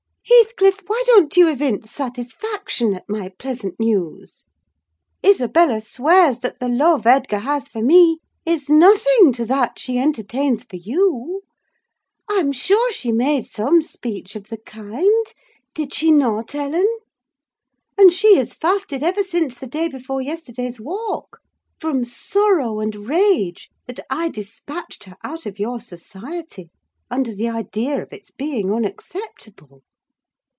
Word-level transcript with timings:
Heathcliff, 0.23 0.83
why 0.87 1.03
don't 1.07 1.35
you 1.35 1.49
evince 1.49 1.91
satisfaction 1.91 2.93
at 2.93 3.09
my 3.09 3.29
pleasant 3.37 3.79
news? 3.79 4.45
Isabella 5.25 5.81
swears 5.81 6.39
that 6.39 6.59
the 6.59 6.69
love 6.69 7.05
Edgar 7.05 7.39
has 7.39 7.67
for 7.67 7.81
me 7.81 8.19
is 8.45 8.69
nothing 8.69 9.33
to 9.33 9.45
that 9.47 9.77
she 9.77 9.97
entertains 9.99 10.63
for 10.63 10.77
you. 10.77 11.41
I'm 12.29 12.51
sure 12.51 12.91
she 12.91 13.11
made 13.11 13.45
some 13.45 13.81
speech 13.81 14.35
of 14.35 14.45
the 14.45 14.57
kind; 14.57 15.25
did 15.73 15.93
she 15.93 16.11
not, 16.11 16.55
Ellen? 16.55 16.87
And 17.97 18.13
she 18.13 18.35
has 18.35 18.53
fasted 18.53 19.03
ever 19.03 19.23
since 19.23 19.55
the 19.55 19.67
day 19.67 19.89
before 19.89 20.21
yesterday's 20.21 20.79
walk, 20.79 21.39
from 21.79 22.05
sorrow 22.05 22.79
and 22.79 22.95
rage 23.07 23.69
that 23.85 23.99
I 24.09 24.29
despatched 24.29 25.03
her 25.05 25.17
out 25.23 25.45
of 25.45 25.59
your 25.59 25.81
society 25.81 26.69
under 27.09 27.33
the 27.33 27.49
idea 27.49 28.01
of 28.01 28.13
its 28.13 28.31
being 28.31 28.71
unacceptable." 28.71 29.83